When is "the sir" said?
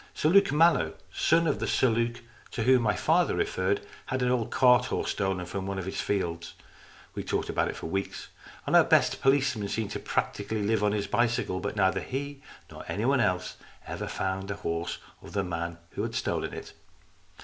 1.59-1.87